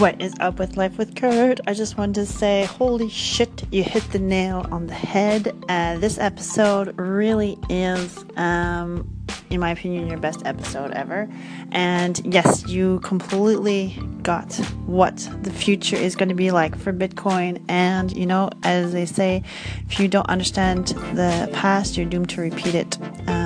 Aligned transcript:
What 0.00 0.22
is 0.22 0.32
up 0.40 0.58
with 0.58 0.78
Life 0.78 0.96
with 0.96 1.14
Kurt? 1.14 1.60
I 1.66 1.74
just 1.74 1.98
wanted 1.98 2.14
to 2.14 2.24
say, 2.24 2.64
holy 2.64 3.10
shit, 3.10 3.64
you 3.70 3.82
hit 3.82 4.02
the 4.12 4.18
nail 4.18 4.66
on 4.72 4.86
the 4.86 4.94
head. 4.94 5.54
Uh, 5.68 5.98
this 5.98 6.16
episode 6.16 6.98
really 6.98 7.58
is, 7.68 8.24
um, 8.38 9.14
in 9.50 9.60
my 9.60 9.72
opinion, 9.72 10.08
your 10.08 10.16
best 10.16 10.46
episode 10.46 10.92
ever. 10.92 11.28
And 11.70 12.18
yes, 12.24 12.66
you 12.66 13.00
completely 13.00 13.94
got 14.22 14.54
what 14.86 15.18
the 15.42 15.50
future 15.50 15.96
is 15.96 16.16
going 16.16 16.30
to 16.30 16.34
be 16.34 16.50
like 16.50 16.78
for 16.78 16.94
Bitcoin. 16.94 17.62
And, 17.68 18.10
you 18.16 18.24
know, 18.24 18.48
as 18.62 18.94
they 18.94 19.04
say, 19.04 19.42
if 19.86 20.00
you 20.00 20.08
don't 20.08 20.30
understand 20.30 20.86
the 21.12 21.50
past, 21.52 21.98
you're 21.98 22.06
doomed 22.06 22.30
to 22.30 22.40
repeat 22.40 22.74
it. 22.74 22.96
Um, 23.28 23.39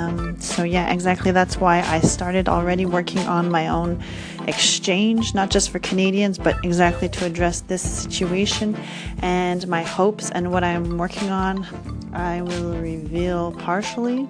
so, 0.55 0.63
yeah, 0.63 0.93
exactly. 0.93 1.31
That's 1.31 1.57
why 1.57 1.81
I 1.81 1.99
started 1.99 2.47
already 2.47 2.85
working 2.85 3.19
on 3.19 3.51
my 3.51 3.67
own 3.67 4.01
exchange, 4.47 5.33
not 5.33 5.49
just 5.49 5.69
for 5.69 5.79
Canadians, 5.79 6.37
but 6.37 6.55
exactly 6.63 7.09
to 7.09 7.25
address 7.25 7.59
this 7.59 7.81
situation 7.81 8.73
and 9.21 9.67
my 9.67 9.83
hopes 9.83 10.31
and 10.31 10.53
what 10.53 10.63
I'm 10.63 10.97
working 10.97 11.29
on. 11.29 11.67
I 12.13 12.41
will 12.41 12.77
reveal 12.77 13.51
partially 13.51 14.29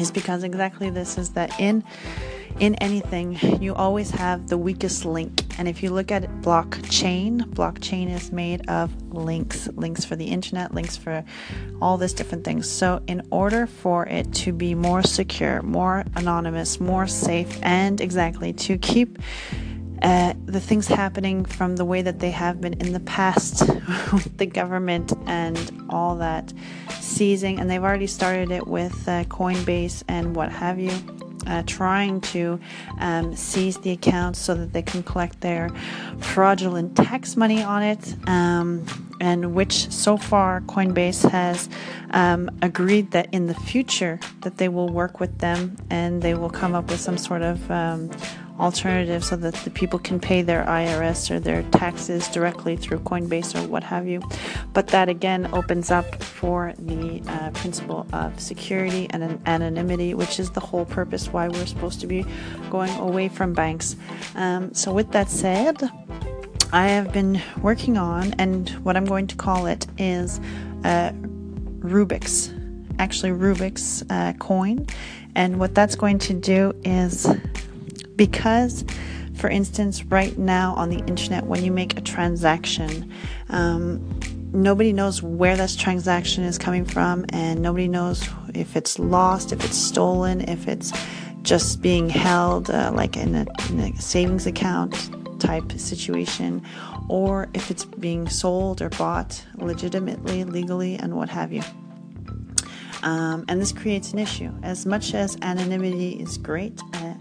is 0.00 0.10
because 0.10 0.42
exactly 0.42 0.90
this 0.90 1.16
is 1.16 1.30
that 1.30 1.60
in 1.60 1.84
in 2.58 2.74
anything 2.76 3.38
you 3.60 3.74
always 3.74 4.10
have 4.10 4.48
the 4.48 4.58
weakest 4.58 5.04
link 5.04 5.42
and 5.58 5.68
if 5.68 5.82
you 5.82 5.90
look 5.90 6.12
at 6.12 6.22
blockchain 6.40 7.40
blockchain 7.40 8.12
is 8.14 8.30
made 8.30 8.68
of 8.68 8.90
links 9.12 9.68
links 9.74 10.04
for 10.04 10.16
the 10.16 10.26
internet 10.26 10.72
links 10.74 10.96
for 10.96 11.24
all 11.82 11.96
these 11.96 12.12
different 12.12 12.44
things 12.44 12.70
so 12.70 13.02
in 13.06 13.26
order 13.30 13.66
for 13.66 14.06
it 14.06 14.32
to 14.32 14.52
be 14.52 14.74
more 14.74 15.02
secure 15.02 15.62
more 15.62 16.04
anonymous 16.16 16.78
more 16.78 17.06
safe 17.06 17.58
and 17.62 18.00
exactly 18.00 18.52
to 18.52 18.78
keep 18.78 19.18
uh, 20.02 20.34
the 20.44 20.60
things 20.60 20.86
happening 20.86 21.46
from 21.46 21.76
the 21.76 21.84
way 21.84 22.02
that 22.02 22.18
they 22.18 22.30
have 22.30 22.60
been 22.60 22.74
in 22.74 22.92
the 22.92 23.00
past 23.00 23.66
with 24.12 24.36
the 24.36 24.44
government 24.44 25.14
and 25.26 25.72
all 25.88 26.16
that 26.16 26.52
seizing, 27.00 27.58
and 27.58 27.70
they've 27.70 27.82
already 27.82 28.06
started 28.06 28.50
it 28.50 28.66
with 28.66 29.08
uh, 29.08 29.24
Coinbase 29.24 30.02
and 30.08 30.36
what 30.36 30.52
have 30.52 30.78
you. 30.78 30.90
Uh, 31.46 31.62
trying 31.66 32.20
to 32.20 32.58
um, 33.00 33.34
seize 33.36 33.76
the 33.78 33.90
accounts 33.90 34.38
so 34.38 34.54
that 34.54 34.72
they 34.72 34.82
can 34.82 35.02
collect 35.02 35.40
their 35.40 35.68
fraudulent 36.18 36.96
tax 36.96 37.36
money 37.36 37.62
on 37.62 37.82
it, 37.82 38.14
um, 38.28 38.84
and 39.20 39.54
which 39.54 39.90
so 39.90 40.16
far 40.16 40.60
Coinbase 40.62 41.28
has 41.30 41.68
um, 42.10 42.50
agreed 42.62 43.10
that 43.10 43.28
in 43.32 43.46
the 43.46 43.54
future 43.54 44.18
that 44.42 44.56
they 44.56 44.68
will 44.68 44.88
work 44.88 45.20
with 45.20 45.38
them 45.38 45.76
and 45.90 46.22
they 46.22 46.34
will 46.34 46.50
come 46.50 46.74
up 46.74 46.90
with 46.90 47.00
some 47.00 47.18
sort 47.18 47.42
of 47.42 47.70
um, 47.70 48.10
alternative 48.58 49.24
so 49.24 49.36
that 49.36 49.54
the 49.54 49.70
people 49.70 49.98
can 49.98 50.20
pay 50.20 50.42
their 50.42 50.64
IRS 50.64 51.30
or 51.30 51.40
their 51.40 51.62
taxes 51.64 52.28
directly 52.28 52.76
through 52.76 52.98
Coinbase 53.00 53.60
or 53.60 53.66
what 53.68 53.82
have 53.82 54.06
you. 54.06 54.22
But 54.72 54.88
that 54.88 55.08
again 55.08 55.48
opens 55.52 55.90
up 55.90 56.22
for 56.22 56.72
the 56.78 57.22
uh, 57.28 57.50
principle 57.50 58.06
of 58.12 58.38
security 58.38 59.08
and 59.10 59.40
anonymity, 59.46 60.14
which 60.14 60.38
is 60.38 60.50
the 60.50 60.60
whole 60.60 60.84
purpose 60.84 61.32
why 61.32 61.48
we're 61.48 61.66
supposed 61.66 62.00
to 62.00 62.06
be 62.06 62.24
going 62.70 62.94
away 62.98 63.28
from 63.28 63.52
banks. 63.52 63.96
Um, 64.34 64.72
so, 64.72 64.92
with 64.92 65.10
that 65.12 65.30
said, 65.30 65.90
I 66.72 66.88
have 66.88 67.12
been 67.12 67.40
working 67.62 67.96
on, 67.98 68.34
and 68.34 68.68
what 68.84 68.96
I'm 68.96 69.04
going 69.04 69.26
to 69.28 69.36
call 69.36 69.66
it 69.66 69.86
is 69.98 70.40
uh, 70.84 71.12
Rubik's, 71.80 72.52
actually 72.98 73.30
Rubik's 73.30 74.02
uh, 74.10 74.32
coin. 74.38 74.86
And 75.36 75.58
what 75.58 75.74
that's 75.74 75.96
going 75.96 76.18
to 76.20 76.34
do 76.34 76.72
is 76.84 77.26
because 78.16 78.84
for 79.34 79.48
instance 79.48 80.04
right 80.04 80.38
now 80.38 80.74
on 80.74 80.88
the 80.90 80.98
internet 81.06 81.44
when 81.46 81.64
you 81.64 81.72
make 81.72 81.96
a 81.96 82.00
transaction 82.00 83.10
um, 83.48 84.20
nobody 84.52 84.92
knows 84.92 85.22
where 85.22 85.56
this 85.56 85.74
transaction 85.74 86.44
is 86.44 86.58
coming 86.58 86.84
from 86.84 87.24
and 87.30 87.60
nobody 87.60 87.88
knows 87.88 88.28
if 88.54 88.76
it's 88.76 88.98
lost 88.98 89.52
if 89.52 89.64
it's 89.64 89.76
stolen 89.76 90.40
if 90.42 90.68
it's 90.68 90.92
just 91.42 91.82
being 91.82 92.08
held 92.08 92.70
uh, 92.70 92.90
like 92.94 93.16
in 93.16 93.34
a, 93.34 93.46
in 93.70 93.80
a 93.80 93.96
savings 94.00 94.46
account 94.46 95.10
type 95.40 95.72
situation 95.72 96.62
or 97.08 97.48
if 97.52 97.70
it's 97.70 97.84
being 97.84 98.28
sold 98.28 98.80
or 98.80 98.88
bought 98.90 99.44
legitimately 99.56 100.44
legally 100.44 100.94
and 100.96 101.14
what 101.14 101.28
have 101.28 101.52
you 101.52 101.62
um, 103.04 103.44
and 103.48 103.60
this 103.60 103.70
creates 103.70 104.12
an 104.14 104.18
issue. 104.18 104.50
As 104.62 104.86
much 104.86 105.12
as 105.12 105.36
anonymity 105.42 106.12
is 106.12 106.38
great, 106.38 106.80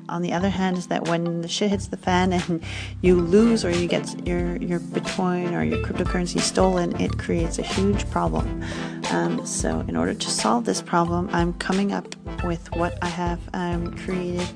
on 0.10 0.22
the 0.22 0.34
other 0.34 0.50
hand, 0.50 0.78
is 0.78 0.88
that 0.88 1.08
when 1.08 1.42
the 1.42 1.48
shit 1.48 1.70
hits 1.70 1.88
the 1.88 1.98
fan 1.98 2.34
and 2.34 2.64
you 3.02 3.16
lose 3.16 3.64
or 3.64 3.70
you 3.72 3.88
get 3.88 4.28
your, 4.28 4.58
your 4.58 4.80
Bitcoin 4.80 5.54
or 5.54 5.64
your 5.64 5.84
cryptocurrency 5.86 6.40
stolen, 6.40 7.00
it 7.00 7.18
creates 7.18 7.60
a 7.60 7.64
huge 7.64 8.10
problem. 8.10 8.64
Um, 9.12 9.46
so, 9.46 9.82
in 9.88 9.96
order 9.96 10.14
to 10.14 10.30
solve 10.30 10.66
this 10.66 10.82
problem, 10.82 11.30
I'm 11.32 11.54
coming 11.54 11.92
up 11.92 12.16
with 12.44 12.72
what 12.76 12.98
I 13.02 13.08
have 13.08 13.40
um, 13.54 13.96
created 13.98 14.48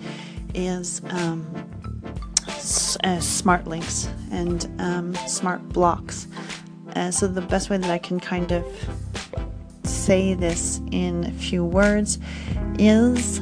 is 0.54 1.02
um, 1.10 1.46
s- 2.48 2.98
uh, 3.04 3.20
smart 3.20 3.68
links 3.68 4.10
and 4.32 4.70
um, 4.80 5.16
smart 5.28 5.68
blocks. 5.70 6.28
Uh, 6.96 7.12
so, 7.12 7.28
the 7.28 7.42
best 7.42 7.70
way 7.70 7.78
that 7.78 7.90
I 7.92 7.98
can 7.98 8.20
kind 8.20 8.52
of 8.52 8.66
say 9.84 10.34
this 10.34 10.82
in 10.92 11.26
a 11.26 11.32
few 11.32 11.64
words 11.64 12.20
is 12.80 13.42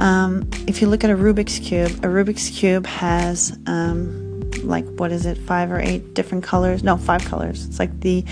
um, 0.00 0.48
if 0.66 0.80
you 0.80 0.88
look 0.88 1.04
at 1.04 1.10
a 1.10 1.14
Rubik's 1.14 1.58
Cube, 1.58 1.90
a 2.02 2.08
Rubik's 2.08 2.48
Cube 2.48 2.86
has 2.86 3.56
um, 3.66 4.40
like 4.62 4.86
what 4.96 5.12
is 5.12 5.26
it, 5.26 5.36
five 5.36 5.70
or 5.70 5.78
eight 5.78 6.14
different 6.14 6.42
colors? 6.42 6.82
No, 6.82 6.96
five 6.96 7.22
colors. 7.24 7.66
It's 7.66 7.78
like 7.78 8.00
the 8.00 8.24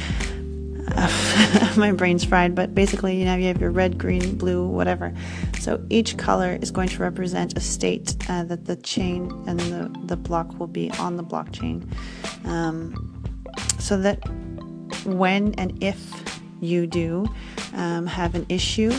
my 1.76 1.92
brain's 1.92 2.24
fried, 2.24 2.54
but 2.54 2.74
basically, 2.74 3.18
you 3.18 3.26
know, 3.26 3.36
you 3.36 3.48
have 3.48 3.60
your 3.60 3.70
red, 3.70 3.98
green, 3.98 4.38
blue, 4.38 4.66
whatever. 4.66 5.12
So 5.60 5.84
each 5.90 6.16
color 6.16 6.58
is 6.62 6.70
going 6.70 6.88
to 6.88 7.02
represent 7.02 7.56
a 7.58 7.60
state 7.60 8.16
uh, 8.30 8.44
that 8.44 8.64
the 8.64 8.76
chain 8.76 9.30
and 9.46 9.60
the, 9.60 9.94
the 10.06 10.16
block 10.16 10.58
will 10.58 10.66
be 10.66 10.90
on 10.92 11.16
the 11.16 11.22
blockchain. 11.22 11.86
Um, 12.46 13.22
so 13.78 13.98
that 13.98 14.26
when 15.04 15.54
and 15.54 15.82
if 15.82 16.00
you 16.60 16.86
do 16.86 17.26
um, 17.74 18.06
have 18.06 18.34
an 18.34 18.46
issue 18.48 18.90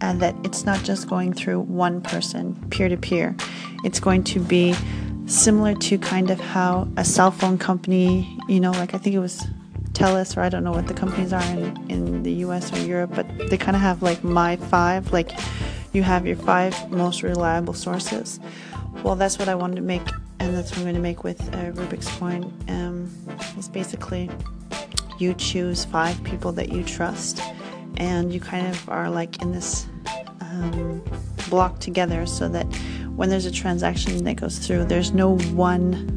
and 0.00 0.20
that 0.20 0.34
it's 0.44 0.64
not 0.64 0.82
just 0.82 1.08
going 1.08 1.32
through 1.32 1.60
one 1.60 2.00
person 2.00 2.54
peer 2.70 2.88
to 2.88 2.96
peer. 2.96 3.34
It's 3.84 4.00
going 4.00 4.24
to 4.24 4.40
be 4.40 4.74
similar 5.26 5.74
to 5.74 5.98
kind 5.98 6.30
of 6.30 6.38
how 6.38 6.88
a 6.96 7.04
cell 7.04 7.32
phone 7.32 7.58
company 7.58 8.38
you 8.48 8.60
know 8.60 8.70
like 8.70 8.94
i 8.94 8.98
think 8.98 9.14
it 9.14 9.18
was 9.18 9.44
telus 9.92 10.36
or 10.36 10.40
i 10.40 10.48
don't 10.48 10.62
know 10.62 10.70
what 10.70 10.86
the 10.86 10.94
companies 10.94 11.32
are 11.32 11.42
in, 11.42 11.90
in 11.90 12.22
the 12.22 12.30
us 12.30 12.72
or 12.72 12.78
europe 12.86 13.10
but 13.12 13.26
they 13.50 13.56
kind 13.56 13.74
of 13.74 13.82
have 13.82 14.02
like 14.02 14.22
my 14.22 14.54
five 14.54 15.12
like 15.12 15.32
you 15.92 16.04
have 16.04 16.26
your 16.26 16.36
five 16.36 16.90
most 16.90 17.22
reliable 17.22 17.72
sources. 17.72 18.38
Well 19.02 19.16
that's 19.16 19.38
what 19.38 19.48
i 19.48 19.54
wanted 19.54 19.76
to 19.76 19.82
make 19.82 20.02
and 20.38 20.54
that's 20.54 20.70
what 20.70 20.78
i'm 20.78 20.84
going 20.84 20.94
to 20.94 21.00
make 21.00 21.24
with 21.24 21.40
uh, 21.54 21.72
rubik's 21.72 22.08
coin 22.18 22.44
um, 22.68 23.10
it's 23.56 23.68
basically 23.68 24.30
you 25.18 25.34
choose 25.34 25.84
five 25.84 26.22
people 26.22 26.52
that 26.52 26.70
you 26.70 26.84
trust 26.84 27.40
and 27.96 28.32
you 28.32 28.40
kind 28.40 28.66
of 28.66 28.88
are 28.88 29.10
like 29.10 29.42
in 29.42 29.52
this 29.52 29.86
um, 30.40 31.02
block 31.48 31.78
together 31.80 32.26
so 32.26 32.48
that 32.48 32.64
when 33.14 33.30
there's 33.30 33.46
a 33.46 33.50
transaction 33.50 34.24
that 34.24 34.36
goes 34.36 34.58
through 34.58 34.84
there's 34.84 35.12
no 35.12 35.36
one 35.38 36.12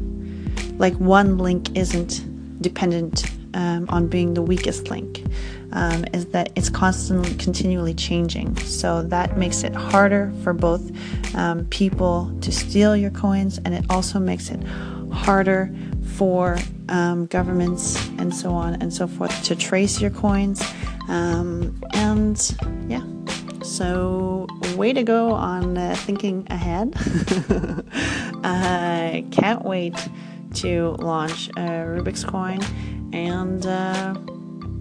like 0.78 0.94
one 0.94 1.38
link 1.38 1.76
isn't 1.76 2.62
dependent 2.62 3.30
um, 3.54 3.86
on 3.88 4.06
being 4.06 4.34
the 4.34 4.42
weakest 4.42 4.90
link 4.90 5.24
um, 5.72 6.04
is 6.12 6.26
that 6.26 6.50
it's 6.56 6.68
constantly 6.68 7.34
continually 7.34 7.94
changing 7.94 8.56
so 8.58 9.02
that 9.02 9.36
makes 9.36 9.62
it 9.62 9.74
harder 9.74 10.32
for 10.42 10.52
both 10.52 10.90
um, 11.34 11.64
people 11.66 12.32
to 12.40 12.52
steal 12.52 12.96
your 12.96 13.10
coins 13.10 13.58
and 13.64 13.74
it 13.74 13.84
also 13.90 14.18
makes 14.18 14.50
it 14.50 14.62
harder 15.12 15.72
for 16.20 16.58
um, 16.90 17.26
governments 17.26 17.96
and 18.18 18.34
so 18.34 18.50
on 18.50 18.74
and 18.82 18.92
so 18.92 19.06
forth 19.06 19.42
to 19.44 19.56
trace 19.56 20.00
your 20.00 20.10
coins. 20.10 20.62
Um, 21.10 21.82
and 21.92 22.38
yeah, 22.86 23.02
so 23.64 24.46
way 24.76 24.92
to 24.92 25.02
go 25.02 25.32
on 25.32 25.76
uh, 25.76 25.96
thinking 25.96 26.46
ahead. 26.50 26.94
I 28.44 29.26
can't 29.32 29.64
wait 29.64 29.96
to 30.54 30.90
launch 31.00 31.48
a 31.50 31.60
Rubik's 31.60 32.22
Coin. 32.22 32.60
And 33.12 33.66
uh, 33.66 34.14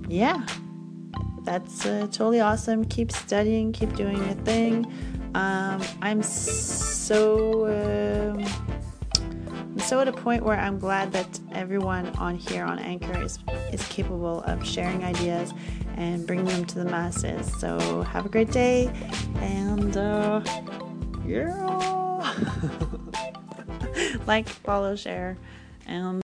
yeah, 0.08 0.46
that's 1.46 1.88
uh, 1.88 2.08
totally 2.12 2.42
awesome. 2.42 2.86
Keep 2.86 3.12
studying, 3.12 3.74
keep 3.74 3.96
doing 3.96 4.18
your 4.18 4.36
thing. 4.46 4.86
Um, 5.34 5.82
I'm 6.02 6.22
so. 6.22 7.66
Um, 7.68 8.46
so 9.80 10.00
at 10.02 10.08
a 10.08 10.12
point 10.12 10.44
where 10.44 10.60
I'm 10.60 10.78
glad 10.78 11.12
that 11.14 11.40
everyone 11.54 12.08
on 12.18 12.36
here 12.36 12.66
on 12.66 12.80
Anchor 12.80 13.18
is 13.24 13.40
is 13.72 13.88
capable 13.88 14.42
of 14.42 14.66
sharing 14.66 15.04
ideas 15.04 15.54
and 16.00 16.26
bringing 16.26 16.46
them 16.46 16.66
to 16.66 16.76
the 16.76 16.86
masses. 16.86 17.54
So 17.60 18.02
have 18.04 18.26
a 18.26 18.30
great 18.30 18.52
day 18.52 18.90
and 19.36 19.96
uh, 19.96 20.42
yeah, 21.28 21.54
like, 24.26 24.50
follow, 24.50 24.96
share, 24.96 25.38
and. 25.86 26.18